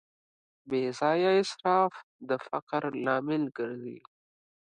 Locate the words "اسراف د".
1.41-2.31